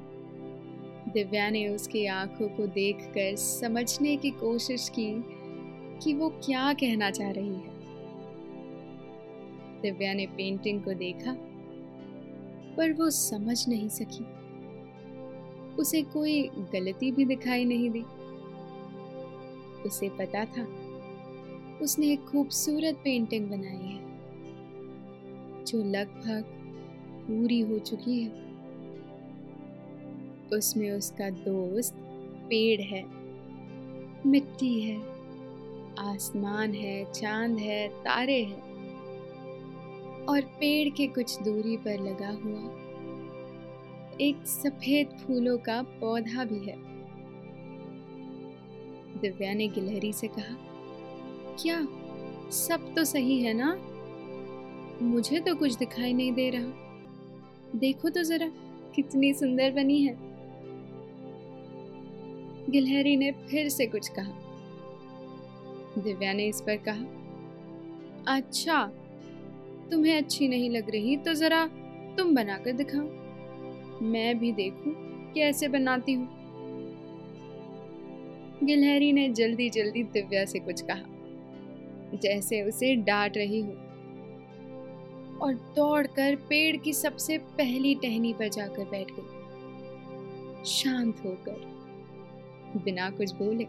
दिव्या 1.12 1.50
ने 1.50 1.68
उसकी 1.68 2.06
आँखों 2.06 2.48
को 2.48 2.66
देखकर 2.66 3.36
समझने 3.36 4.16
की 4.16 4.30
कोशिश 4.30 4.88
की 4.88 5.24
कि 5.98 6.14
वो 6.14 6.28
क्या 6.28 6.72
कहना 6.72 7.10
चाह 7.10 7.30
रही 7.30 7.54
है। 7.54 7.74
दिव्या 9.82 10.14
ने 10.14 10.26
पेंटिंग 10.26 10.82
को 10.82 10.92
देखा, 10.92 11.36
पर 12.76 12.92
वो 12.92 13.10
समझ 13.10 13.68
नहीं 13.68 13.88
सकी। 13.88 14.24
उसे 15.74 16.02
कोई 16.02 16.42
गलती 16.42 17.12
भी 17.12 17.24
दिखाई 17.24 17.64
नहीं 17.64 17.90
दी। 17.90 18.04
उसे 19.86 20.08
पता 20.08 20.44
था। 20.44 20.66
उसने 21.82 22.06
एक 22.06 22.24
खूबसूरत 22.24 22.94
पेंटिंग 22.94 23.50
बनाई 23.50 23.86
है, 23.88 24.04
जो 25.64 25.78
लगभग 25.78 26.44
पूरी 27.26 27.60
हो 27.60 27.78
चुकी 27.78 28.22
है। 28.22 28.44
उसमें 30.52 30.90
उसका 30.90 31.30
दोस्त 31.30 31.94
पेड़ 32.50 32.80
है, 32.80 33.04
मिट्टी 34.26 34.80
है, 34.80 34.96
आसमान 35.98 36.74
है, 36.74 37.12
चाँद 37.12 37.58
है, 37.58 37.88
तारे 37.88 38.42
हैं, 38.42 38.62
और 40.24 40.40
पेड़ 40.40 40.94
के 40.94 41.06
कुछ 41.06 41.42
दूरी 41.42 41.76
पर 41.76 42.00
लगा 42.00 42.28
हुआ 42.28 42.80
एक 44.20 44.46
सफ़ेद 44.46 45.08
फूलों 45.08 45.58
का 45.58 45.82
पौधा 45.82 46.44
भी 46.44 46.58
है। 46.58 46.93
दिव्या 49.20 49.54
ने 49.54 49.68
गिलहरी 49.68 50.12
से 50.12 50.28
कहा, 50.28 50.56
क्या? 51.62 51.86
सब 52.50 52.92
तो 52.96 53.04
सही 53.04 53.40
है 53.40 53.52
ना? 53.54 53.78
मुझे 55.02 55.40
तो 55.40 55.54
कुछ 55.54 55.74
दिखाई 55.74 56.12
नहीं 56.12 56.32
दे 56.32 56.50
रहा। 56.50 57.78
देखो 57.78 58.08
तो 58.08 58.22
जरा, 58.22 58.50
कितनी 58.94 59.34
सुंदर 59.34 59.70
बनी 59.70 60.02
है। 60.02 60.16
गिलहरी 62.70 63.16
ने 63.16 63.30
फिर 63.32 63.68
से 63.68 63.86
कुछ 63.86 64.08
कहा। 64.08 64.32
दिव्या 65.98 66.32
ने 66.32 66.46
इस 66.46 66.60
पर 66.60 66.76
कहा 66.76 68.34
अच्छा 68.36 68.84
तुम्हें 69.90 70.16
अच्छी 70.18 70.48
नहीं 70.48 70.70
लग 70.70 70.90
रही 70.90 71.16
तो 71.16 71.34
जरा 71.34 71.66
तुम 72.18 72.34
बनाकर 72.34 72.72
दिखाओ। 72.72 74.04
मैं 74.04 74.38
भी 74.38 74.52
देखूँ, 74.52 74.92
कैसे 75.32 75.68
बनाती 75.68 76.12
हूँ। 76.12 76.33
गिलहरी 78.66 79.12
ने 79.12 79.28
जल्दी 79.28 79.70
जल्दी 79.70 80.02
दिव्या 80.02 80.44
से 80.44 80.58
कुछ 80.58 80.82
कहा। 80.82 81.02
जैसे 82.18 82.62
उसे 82.62 82.94
डांट 82.94 83.36
रही 83.36 83.60
हो। 83.60 83.72
और 85.42 85.72
दौड़कर 85.76 86.36
पेड़ 86.36 86.76
की 86.76 86.92
सबसे 86.92 87.38
पहली 87.38 87.94
टहनी 87.94 88.32
पर 88.32 88.48
जाकर 88.48 88.84
बैठ 88.84 89.06
गई। 89.10 89.44
शांत 90.64 91.22
होकर। 91.24 91.74
बिना 92.84 93.10
कुछ 93.10 93.32
बोले। 93.34 93.66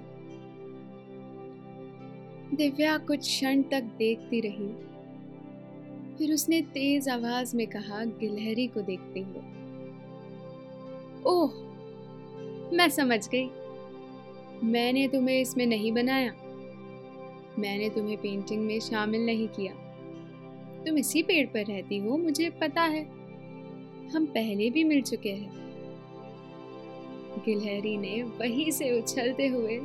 दिव्या 2.56 2.98
कुछ 2.98 3.20
क्षण 3.20 3.62
तक 3.62 3.82
देखती 3.82 4.40
रही। 4.40 4.86
फिर 6.18 6.34
उसने 6.34 6.62
तेज 6.62 7.10
आवाज़ 7.10 7.58
में 7.58 7.68
कहा, 7.68 8.06
गिलहरी 8.06 8.68
को 8.68 8.82
देखते 8.82 9.20
हुए। 9.20 9.42
ओह! 11.26 11.50
मैं 12.76 12.90
समझ 12.90 13.30
गई। 13.30 13.50
मैंने 14.64 15.08
तुम्हें 15.08 15.42
इसमें 15.42 15.66
नहीं 15.66 15.92
बनाया। 15.92 16.34
मैंने 17.60 17.90
तुम्हें 17.90 18.18
पेंटिंग 18.18 18.62
में 18.62 18.80
शामिल 18.80 19.26
नहीं 19.26 19.48
किया। 19.48 19.74
तुम 20.88 20.98
इसी 20.98 21.24
पेड़ 21.24 21.48
पर 21.48 21.66
रहती 21.66 21.98
हो, 21.98 22.18
मुझे 22.18 22.50
पता 22.50 22.82
है। 22.82 23.04
हम 24.10 24.26
पहले 24.26 24.70
भी 24.70 24.84
मिल 24.84 25.02
चुके 25.02 25.32
हैं। 25.32 25.66
गिलहरी 27.46 27.98
ने 27.98 28.24
वहीं 28.24 28.72
से 28.72 29.02
उछलते 29.02 29.48
हुए 29.48 29.80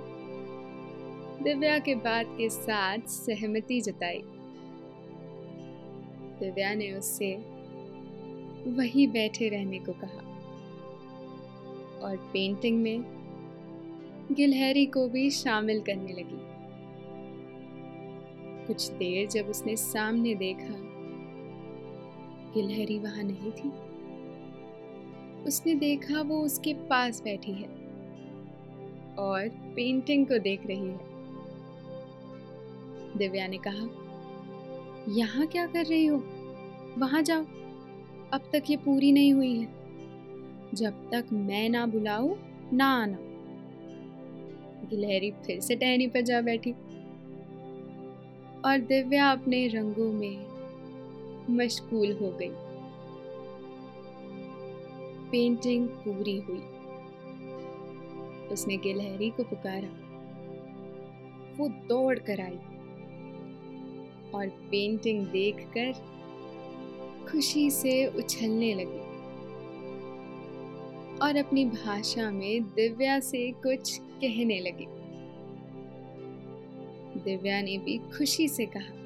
दिव्या 1.43 1.79
के 1.79 1.95
बात 1.95 2.27
के 2.39 2.49
साथ 2.49 2.99
सहमति 2.99 3.81
जताई। 3.81 4.23
दिव्या 6.41 6.75
ने 6.75 6.93
उससे 6.93 7.37
वहीं 8.71 9.09
बैठे 9.09 9.49
रहने 9.49 9.79
को 9.79 9.93
कहा। 9.93 10.27
और 12.03 12.17
पेंटिंग 12.17 12.83
में 12.83 13.20
गिलहरी 14.33 14.87
को 14.87 15.09
भी 15.09 15.31
शामिल 15.31 15.81
करने 15.81 16.13
लगी। 16.13 16.39
कुछ 18.67 18.89
देर 18.89 19.29
जब 19.29 19.47
उसने 19.47 19.77
सामने 19.77 20.35
देखा, 20.35 20.75
गिलहरी 22.55 22.99
वहाँ 22.99 23.23
नहीं 23.23 23.51
थी। 23.53 23.71
उसने 25.43 25.75
देखा 25.75 26.21
वो 26.21 26.41
उसके 26.41 26.75
पास 26.75 27.23
बैठी 27.23 27.53
है 27.53 27.69
और 29.19 29.49
पेंटिंग 29.49 30.27
को 30.27 30.39
देख 30.39 30.67
रही 30.67 30.89
है। 30.89 31.01
दिव्या 33.19 33.47
ने 33.47 33.59
कहा, 33.59 33.89
यहाँ 35.09 35.47
क्या 35.47 35.67
कर 35.67 35.85
रही 35.85 36.07
हो? 36.07 36.25
वहाँ 36.99 37.23
जाओ। 37.23 37.45
अब 38.33 38.41
तक 38.53 38.63
ये 38.71 38.77
पूरी 38.77 39.13
नहीं 39.13 39.33
हुई 39.33 39.57
है। 39.57 39.69
जब 40.75 41.11
तक 41.11 41.27
मैं 41.33 41.69
ना 41.69 41.87
बुलाऊ, 41.87 42.35
ना 42.73 42.87
आना। 42.87 43.19
गिलहरी 44.91 45.31
फिर 45.31 45.61
से 45.61 45.77
टहनी 45.77 46.07
पर 46.07 46.21
जा 46.21 46.41
बैठी। 46.41 46.73
और 48.65 48.79
दिव्या 48.79 49.31
अपने 49.31 49.67
रंगों 49.67 50.13
में 50.13 50.51
मशगूल 51.51 52.13
हो 52.13 52.31
गई। 52.31 52.51
पेंटिंग 55.31 55.89
पूरी 55.89 56.41
हुई। 56.41 56.63
उसने 58.53 58.77
गिलहरी 58.77 59.31
को 59.31 59.43
पुकारा। 59.43 59.97
वो 61.57 61.69
दौड़ 61.69 62.19
कर 62.19 62.41
आई। 62.41 62.59
और 64.35 64.49
पेंटिंग 64.49 65.27
देखकर 65.27 65.93
खुशी 67.31 67.71
से 67.71 68.07
उछलने 68.07 68.75
लगी। 68.75 69.11
और 71.19 71.37
अपनी 71.37 71.65
भाषा 71.65 72.31
में 72.31 72.63
दिव्या 72.63 73.21
से 73.21 73.53
कुछ 73.53 74.01
कहने 74.21 74.61
लगे। 74.61 74.87
दिव्या 77.25 77.61
ने 77.63 77.77
भी 77.79 77.97
खुशी 78.17 78.49
से 78.49 78.67
कहा, 78.67 78.99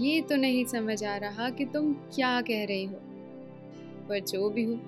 ये 0.00 0.20
तो 0.20 0.36
नहीं 0.36 0.64
समझ 0.64 1.04
आ 1.04 1.16
रहा 1.16 1.50
कि 1.50 1.64
तुम 1.64 1.92
क्या 2.14 2.40
कह 2.40 2.64
रही 2.64 2.84
हो, 2.84 2.98
पर 4.08 4.20
जो 4.20 4.50
भी 4.50 4.64
हो, 4.64 4.78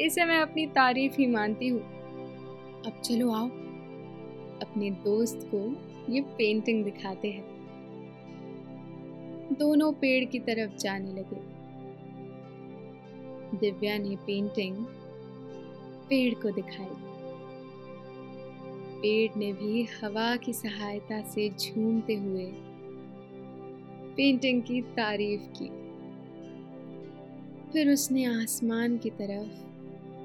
इसे 0.00 0.24
मैं 0.24 0.38
अपनी 0.38 0.66
तारीफ़ 0.66 1.16
ही 1.18 1.26
मानती 1.26 1.68
हूँ। 1.68 1.80
अब 2.86 3.00
चलो 3.04 3.30
आओ, 3.30 3.46
अपने 4.60 4.90
दोस्त 4.90 5.48
को 5.54 5.60
ये 6.12 6.20
पेंटिंग 6.38 6.84
दिखाते 6.84 7.30
हैं। 7.30 7.44
दोनों 9.52 9.92
पेड़ 9.92 10.24
की 10.24 10.38
तरफ़ 10.38 10.76
जाने 10.76 11.12
लगे। 11.12 11.40
दिव्या 13.58 13.98
ने 13.98 14.16
पेंटिंग 14.16 14.76
पेड़ 16.08 16.34
को 16.34 16.50
दिखाई। 16.50 17.09
पेड़ 19.02 19.32
ने 19.36 19.52
भी 19.52 19.88
हवा 20.02 20.36
की 20.36 20.52
सहायता 20.52 21.22
से 21.22 21.50
झूमते 21.50 22.14
हुए। 22.14 22.52
पेंटिंग 24.16 24.62
की 24.62 24.82
तारीफ़ 24.82 25.40
की। 25.40 25.80
फिर 27.72 27.90
उसने 27.90 28.24
आसमान 28.24 28.98
की 28.98 29.10
तरफ़ 29.10 29.70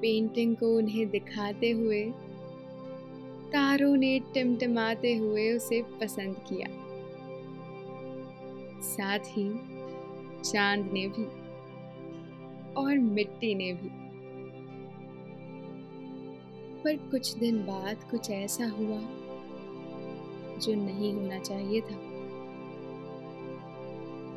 पेंटिंग 0.02 0.56
को 0.56 0.78
उन्हें 0.78 1.10
दिखाते 1.10 1.72
हुए, 1.72 2.04
तारों 3.54 3.96
ने 3.96 4.20
टिमटिमाते 4.20 5.16
हुए 5.16 5.52
उसे 5.52 5.82
पसंद 5.82 6.36
किया। 6.36 6.68
साथ 8.82 9.20
ही 9.20 9.52
चाँद 10.44 10.90
ने 10.94 11.08
भी 11.08 11.26
और 12.74 12.98
मिट्टी 12.98 13.56
ने 13.56 13.74
भी। 13.74 14.05
पर 16.86 16.98
कुछ 17.12 17.34
दिन 17.34 17.58
बाद 17.58 18.04
कुछ 18.12 18.30
ऐसा 18.30 18.66
हुआ 18.66 19.00
जो 20.58 20.74
नहीं 20.76 21.14
होना 21.14 21.40
चाहिए 21.40 21.82
था। 21.82 21.96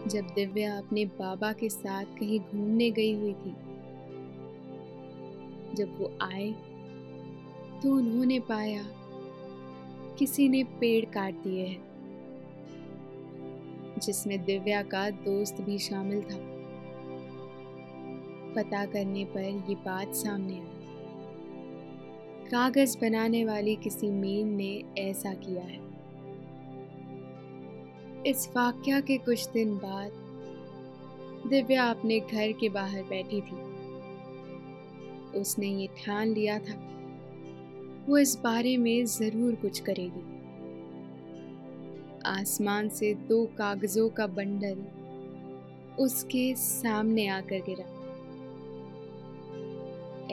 जब 0.06 0.26
दिव्या 0.34 0.78
अपने 0.78 1.04
बाबा 1.04 1.52
के 1.52 1.68
साथ 1.68 2.04
कहीं 2.04 2.38
घूमने 2.40 2.90
गई 2.90 3.12
हुई 3.14 3.32
थी, 3.32 3.50
जब 5.74 5.98
वो 5.98 6.10
आए 6.22 6.50
तो 7.82 7.94
उन्होंने 7.94 8.38
पाया 8.40 8.84
किसी 10.18 10.48
ने 10.48 10.62
पेड़ 10.64 11.04
काट 11.04 11.34
दिए 11.34 11.66
हैं, 11.66 11.82
जिसमें 13.98 14.44
दिव्या 14.44 14.82
का 14.82 15.10
दोस्त 15.10 15.60
भी 15.60 15.78
शामिल 15.78 16.22
था। 16.22 16.40
पता 18.54 18.84
करने 18.86 19.24
पर 19.24 19.42
ये 19.68 19.74
बात 19.74 20.14
सामने 20.14 20.54
आई। 20.54 20.77
कागज़ 22.50 22.96
बनाने 22.98 23.44
वाली 23.44 23.74
किसी 23.76 24.10
मीन 24.10 24.48
ने 24.56 24.84
ऐसा 24.98 25.32
किया 25.34 25.62
है। 25.62 25.80
इस 28.26 28.48
वाक्य 28.56 29.00
के 29.00 29.16
कुछ 29.18 29.48
दिन 29.50 29.74
बाद, 29.76 30.12
दिव्या 31.50 31.84
अपने 31.84 32.18
घर 32.20 32.52
के 32.52 32.68
बाहर 32.68 33.02
बैठी 33.02 33.40
थी। 33.40 33.56
उसने 35.40 35.66
ये 35.66 35.86
ठान 35.98 36.28
लिया 36.28 36.58
था, 36.58 36.74
वो 38.08 38.18
इस 38.18 38.36
बारे 38.36 38.76
में 38.76 39.04
ज़रूर 39.04 39.54
कुछ 39.54 39.80
करेगी। 39.80 40.22
आसमान 42.26 42.88
से 42.88 43.14
दो 43.14 43.44
कागजों 43.58 44.08
का 44.08 44.26
बंडल 44.26 44.78
उसके 46.02 46.54
सामने 46.54 47.26
आकर 47.28 47.58
गिरा। 47.58 47.84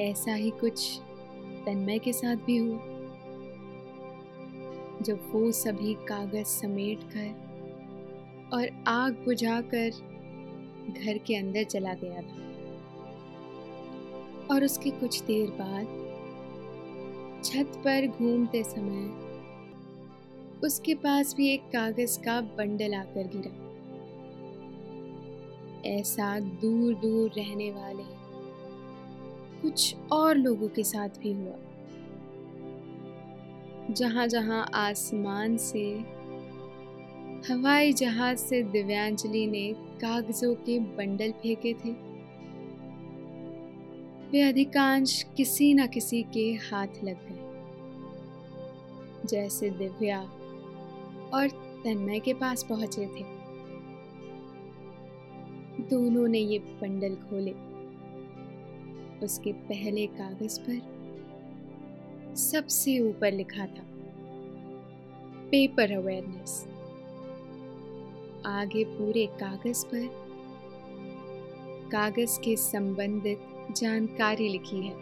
ऐसा 0.01 0.33
ही 0.33 0.49
कुछ 0.51 0.99
तन्मय 1.65 1.99
के 1.99 2.13
साथ 2.13 2.35
भी 2.35 2.57
हुआ। 2.57 2.79
जब 5.01 5.31
वो 5.31 5.51
सभी 5.51 5.93
कागज़ 5.93 6.47
समेट 6.47 6.99
कर 7.03 8.49
और 8.53 8.83
आग 8.87 9.13
बुझाकर 9.13 9.89
घर 11.03 11.17
के 11.17 11.35
अंदर 11.35 11.63
चला 11.63 11.93
गया 11.93 12.21
था। 12.21 12.43
और 14.51 14.63
उसके 14.63 14.89
कुछ 14.89 15.21
देर 15.21 15.49
बाद 15.51 15.85
छत 17.43 17.71
पर 17.77 18.07
घूमते 18.07 18.63
समय 18.63 19.03
उसके 20.63 20.93
पास 20.95 21.35
भी 21.35 21.47
एक 21.49 21.61
कागज़ 21.61 22.19
का 22.19 22.41
बंडल 22.41 22.93
आकर 22.93 23.27
गिरा। 23.27 23.53
ऐसा 25.89 26.39
दूर 26.39 26.93
दूर 26.93 27.31
रहने 27.37 27.71
वाले 27.71 28.14
कुछ 29.61 29.95
और 30.11 30.37
लोगों 30.37 30.67
के 30.67 30.83
साथ 30.83 31.09
भी 31.09 31.33
हुआ। 31.33 31.55
जहाँ 33.91 34.27
जहाँ 34.27 34.71
आसमान 34.73 35.57
से, 35.57 36.15
हवाई 37.49 37.93
जहाज़ 37.93 38.37
से 38.37 38.63
दिव्यांजलि 38.63 39.47
ने 39.47 39.73
कागजों 39.73 40.55
के 40.55 40.79
बंडल 40.79 41.31
फेंके 41.31 41.73
थे, 41.73 41.91
वे 44.31 44.41
अधिकांश 44.41 45.25
किसी 45.37 45.73
न 45.73 45.87
किसी 45.87 46.23
के 46.23 46.51
हाथ 46.53 46.87
लग 47.03 47.17
गए। 47.29 47.41
जैसे 49.27 49.69
दिव्या 49.69 50.21
और 51.33 51.47
तन्मय 51.83 52.19
के 52.19 52.33
पास 52.33 52.63
पहुँचे 52.63 53.05
थे। 53.05 53.23
दोनों 55.89 56.27
ने 56.27 56.39
ये 56.39 56.59
बंडल 56.59 57.15
खोले। 57.15 57.64
उसके 59.23 59.51
पहले 59.53 60.05
कागज़ 60.07 60.59
पर 60.59 62.35
सबसे 62.35 62.99
ऊपर 62.99 63.31
लिखा 63.31 63.65
था, 63.65 63.85
पेपर 65.51 65.91
अवेयरनेस। 65.91 66.67
आगे 68.45 68.83
पूरे 68.83 69.25
कागज़ 69.25 69.85
पर 69.85 70.07
कागज़ 71.91 72.39
के 72.39 72.55
संबंधित 72.55 73.39
जानकारी 73.77 74.49
लिखी 74.49 74.81
है। 74.81 74.93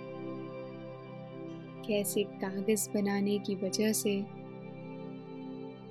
कैसे 1.87 2.23
कागज़ 2.23 2.89
बनाने 2.89 3.39
की 3.39 3.55
वजह 3.55 3.91
से 3.93 4.25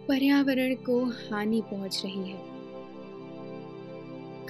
पर्यावरण 0.08 0.74
को 0.74 1.04
हानि 1.04 1.60
पहुँच 1.60 2.02
रही 2.04 2.30
है। 2.30 2.51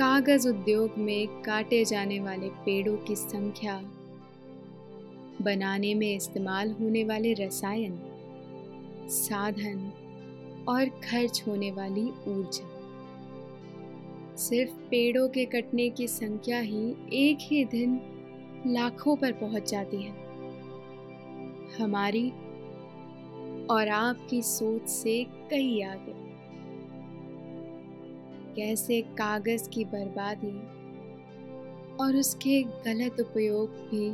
कागज़ 0.02 0.48
उद्योग 0.48 0.90
में 0.98 1.42
काटे 1.42 1.84
जाने 1.84 2.20
वाले 2.20 2.48
पेड़ों 2.48 2.96
की 2.96 3.16
संख्या, 3.16 3.80
बनाने 5.42 5.94
में 5.94 6.16
इस्तेमाल 6.16 6.72
होने 6.72 7.04
वाले 7.04 7.32
रसायन, 7.32 8.02
साधन 9.08 9.92
और 10.68 10.84
खर्च 10.88 11.44
होने 11.46 11.72
वाली 11.72 12.02
ऊर्जा। 12.02 12.66
सिर्फ़ 14.36 14.72
पेड़ों 14.72 15.28
के 15.28 15.44
कटने 15.44 15.90
की 15.90 16.08
संख्या 16.08 16.60
ही 16.60 16.96
एक 17.12 17.38
ही 17.40 17.64
दिन 17.64 18.00
लाखों 18.66 19.16
पर 19.16 19.32
पहुँच 19.32 19.70
जाती 19.70 20.02
है। 20.02 20.12
हमारी 21.78 22.30
और 23.70 23.88
आपकी 23.88 24.42
सोच 24.42 24.88
से 24.88 25.24
कई 25.24 25.82
आगे। 25.82 26.31
कैसे 28.56 29.00
कागज़ 29.18 29.68
की 29.68 29.84
बर्बादी 29.84 30.56
और 31.96 32.16
उसके 32.16 32.62
गलत 32.62 33.20
उपयोग 33.20 33.70
भी 33.90 34.06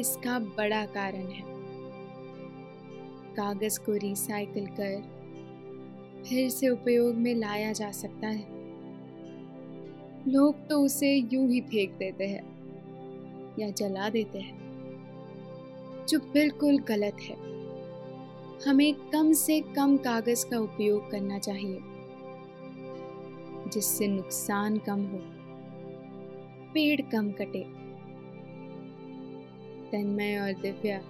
इसका 0.00 0.38
बड़ा 0.38 0.84
कारण 0.86 1.26
है। 1.28 1.42
कागज़ 3.34 3.78
को 3.80 3.92
रिसाइकल 3.92 4.66
कर 4.80 5.18
फिर 6.28 6.48
से 6.50 6.68
उपयोग 6.68 7.14
में 7.14 7.34
लाया 7.34 7.72
जा 7.72 7.90
सकता 7.90 8.28
है। 8.28 8.58
लोग 10.28 10.66
तो 10.68 10.80
उसे 10.82 11.14
यूँ 11.32 11.48
ही 11.48 11.60
फेंक 11.60 11.92
देते 11.98 12.26
हैं 12.26 12.44
या 13.58 13.70
जला 13.70 14.08
देते 14.08 14.38
हैं, 14.38 14.58
जो 16.08 16.18
बिल्कुल 16.32 16.78
गलत 16.78 17.16
है। 17.20 17.36
हमें 18.66 18.92
कम 19.10 19.32
से 19.32 19.60
कम 19.76 19.96
कागज़ 19.96 20.44
का 20.46 20.58
उपयोग 20.58 21.10
करना 21.10 21.38
चाहिए। 21.38 21.80
जिससे 23.72 24.08
नुकसान 24.08 24.78
कम 24.78 25.00
हो, 25.02 25.20
पेड़ 26.74 27.00
कम 27.02 27.30
कटे। 27.32 27.62
तन्मय 29.92 30.38
और 30.38 30.52
दिव्या 30.52 31.00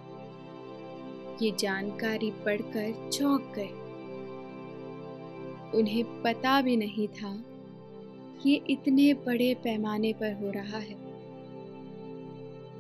ये 1.43 1.51
जानकारी 1.59 2.31
पढ़कर 2.31 3.11
चौंक 3.11 3.53
गए। 3.57 3.69
उन्हें 5.75 6.05
पता 6.23 6.61
भी 6.63 6.77
नहीं 6.77 7.09
था 7.09 7.45
ये 8.47 8.57
इतने 8.71 9.13
बड़े 9.15 9.55
पैमाने 9.55 10.13
पर 10.13 10.33
हो 10.33 10.51
रहा 10.51 10.79
है। 10.79 10.97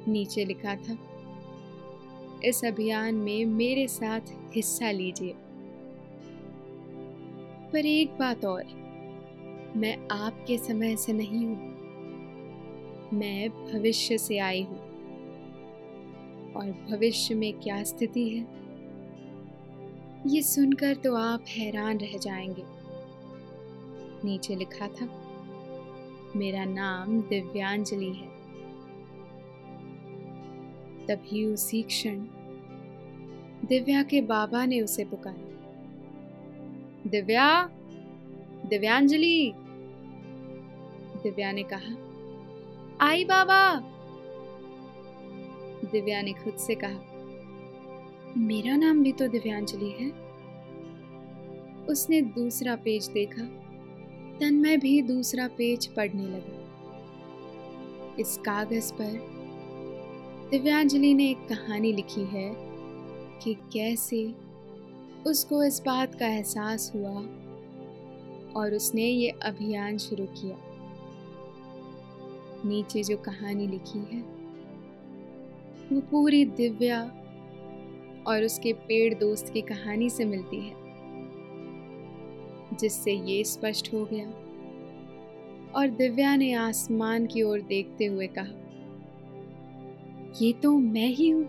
नीचे 0.08 0.44
लिखा 0.44 0.74
था, 0.76 0.96
इस 2.44 2.64
अभियान 2.64 3.14
में 3.14 3.44
मेरे 3.44 3.86
साथ 3.88 4.34
हिस्सा 4.54 4.90
लीजिए। 4.90 5.34
पर 7.72 7.86
एक 7.86 8.16
बात 8.18 8.44
और 8.44 8.79
मैं 9.76 10.08
आपके 10.08 10.58
समय 10.58 10.96
से 10.96 11.12
नहीं 11.12 11.46
हूँ। 11.46 11.80
मैं 13.12 13.50
भविष्य 13.50 14.18
से 14.18 14.38
आई 14.38 14.62
हूँ। 14.62 14.78
और 16.52 16.86
भविष्य 16.90 17.34
में 17.34 17.60
क्या 17.60 17.82
स्थिति 17.82 18.28
है? 18.28 18.46
ये 20.26 20.42
सुनकर 20.42 20.94
तो 20.94 21.14
आप 21.14 21.44
हैरान 21.48 21.98
रह 21.98 22.18
जाएँगे। 22.18 22.62
नीचे 24.24 24.56
लिखा 24.56 24.88
था, 24.88 25.08
मेरा 26.36 26.64
नाम 26.64 27.20
दिव्यांजलि 27.20 28.12
है। 28.12 28.28
तभी 31.06 31.44
उसी 31.44 31.82
क्षण 31.82 32.18
दिव्या 33.64 34.02
के 34.02 34.20
बाबा 34.20 34.66
ने 34.66 34.80
उसे 34.80 35.04
पुकारा। 35.04 35.50
दिव्या 37.06 37.70
दिव्यांजलि। 38.70 39.52
दिव्या 41.22 41.52
ने 41.52 41.62
कहा, 41.62 41.94
आई 43.00 43.24
बाबा। 43.24 43.74
दिव्या 45.92 46.22
ने 46.22 46.32
खुद 46.32 46.54
से 46.54 46.74
कहा, 46.74 47.00
मेरा 48.36 48.76
नाम 48.76 49.02
भी 49.02 49.12
तो 49.12 49.28
दिव्यांजलि 49.28 49.90
है। 49.90 50.10
उसने 51.86 52.22
दूसरा 52.22 52.76
पेज 52.76 53.06
देखा 53.08 53.42
तन्मय 54.40 54.76
भी 54.76 55.02
दूसरा 55.02 55.48
पेज 55.48 55.86
पढ़ने 55.86 56.22
लगा। 56.22 56.56
इस 58.20 58.36
कागज़ 58.36 58.92
पर 58.92 59.18
दिव्यांजलि 60.50 61.14
ने 61.14 61.30
एक 61.30 61.48
कहानी 61.48 61.92
लिखी 61.92 62.24
है 62.24 62.52
कि 63.42 63.54
कैसे 63.72 64.34
उसको 65.26 65.64
इस 65.64 65.82
बात 65.86 66.14
का 66.14 66.26
एहसास 66.26 66.92
हुआ 66.94 67.20
और 68.56 68.74
उसने 68.74 69.02
ये 69.02 69.28
अभियान 69.42 69.98
शुरू 69.98 70.26
किया। 70.32 70.56
नीचे 72.64 73.02
जो 73.02 73.16
कहानी 73.16 73.66
लिखी 73.66 73.98
है, 74.10 74.20
वो 75.92 76.00
पूरी 76.00 76.44
दिव्या 76.44 77.00
और 78.26 78.44
उसके 78.44 78.72
पेड़ 78.88 79.14
दोस्त 79.14 79.52
की 79.52 79.60
कहानी 79.62 80.10
से 80.10 80.24
मिलती 80.24 80.60
है, 80.60 80.74
जिससे 82.76 83.12
ये 83.12 83.42
स्पष्ट 83.44 83.92
हो 83.92 84.04
गया 84.12 84.26
और 85.74 85.88
दिव्या 85.88 86.34
ने 86.36 86.52
आसमान 86.52 87.26
की 87.26 87.42
ओर 87.42 87.60
देखते 87.60 88.06
हुए 88.06 88.26
कहा, 88.28 88.54
ये 90.42 90.52
तो 90.52 90.76
मैं 90.78 91.08
ही 91.08 91.28
हूँ। 91.28 91.48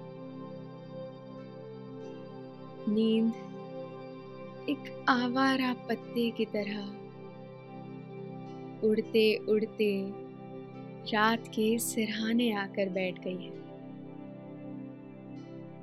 नींद 2.87 3.31
एक 4.69 5.05
आवारा 5.09 5.73
पत्ते 5.73 6.29
की 6.31 6.45
तरह। 6.45 6.81
उड़ते 8.87 9.35
उड़ते 9.35 10.11
रात 11.13 11.47
के 11.47 11.79
सिरहाने 11.79 12.51
आकर 12.53 12.89
बैठ 12.89 13.19
गई 13.23 13.43
है। 13.43 13.61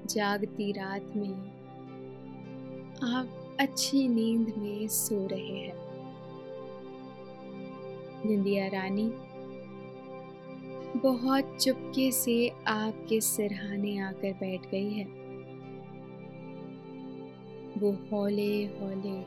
जागती 0.07 0.73
रात 0.73 1.17
में 1.17 1.35
आप 3.14 3.57
अच्छी 3.61 4.09
नींद 4.09 4.55
में 4.59 4.88
सो 4.88 5.27
रहे 5.27 5.59
हैं। 5.59 5.75
निंदिया 8.27 8.67
रानी, 8.67 9.11
बहुत 10.99 11.57
चुपके 11.62 12.11
से 12.12 12.49
आपके 12.67 13.21
सिरहाने 13.21 13.99
आकर 13.99 14.33
बैठ 14.33 14.71
गई 14.71 14.93
है। 14.93 15.17
वो 17.79 17.91
हौले 17.93 18.64
हौले 18.64 19.19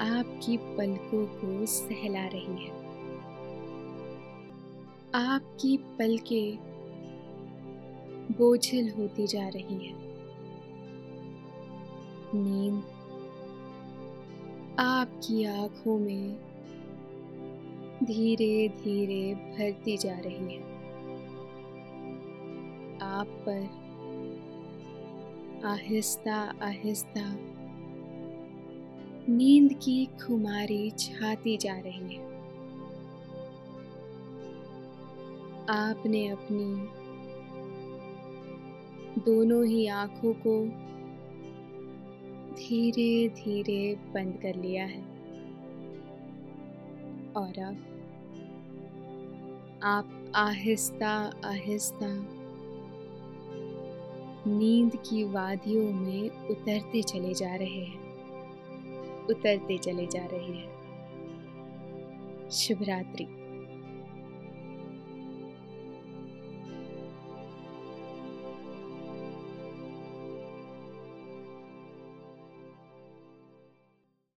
आपकी 0.00 0.56
पलकों 0.56 1.26
को 1.26 1.66
सहला 1.66 2.26
रही 2.26 2.64
है। 2.64 2.70
आपकी 5.14 5.76
पलकें 5.76 6.58
बोझिल 8.38 8.90
होती 8.90 9.26
जा 9.26 9.48
रही 9.48 9.86
है। 9.86 9.94
नींद 12.34 12.82
आपकी 14.78 15.44
आँखों 15.44 15.98
में 15.98 16.36
धीरे 18.04 18.68
धीरे 18.68 19.34
भरती 19.34 19.96
जा 19.96 20.18
रही 20.18 20.54
है। 20.54 20.62
आप 23.02 23.26
पर 23.26 23.85
आहिस्ता 25.66 26.54
आहिस्ता। 26.62 27.22
नींद 29.28 29.72
की 29.72 30.06
खुमारी 30.06 30.90
छाती 30.90 31.56
जा 31.56 31.78
रही 31.78 32.14
है। 32.16 32.26
आपने 35.68 36.28
अपनी 36.28 36.88
दोनों 39.20 39.66
ही 39.66 39.86
आँखों 39.86 40.32
को 40.46 40.66
धीरे 42.54 43.28
धीरे 43.28 43.94
बंद 44.14 44.38
कर 44.42 44.54
लिया 44.54 44.84
है। 44.86 45.02
और 47.36 47.58
अब 47.58 47.76
आप 49.82 50.32
आहिस्ता 50.34 51.40
आहिस्ता 51.44 52.35
नींद 54.46 54.96
की 54.96 55.24
वादियों 55.24 55.92
में 55.92 56.30
उतरते 56.30 57.02
चले 57.02 57.34
जा 57.34 57.54
रहे 57.54 57.84
हैं। 57.84 58.06
उतरते 59.26 59.78
चले 59.78 60.06
जा 60.06 60.26
रहे 60.26 60.52
हैं। 60.52 60.76
शुभ 62.50 62.82
रात्रि 62.82 63.26